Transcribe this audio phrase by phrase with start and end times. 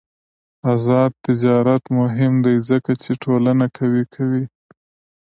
[0.73, 4.45] آزاد تجارت مهم دی ځکه چې ټولنه قوي کوي.